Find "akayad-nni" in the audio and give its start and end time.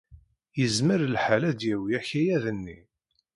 1.99-2.79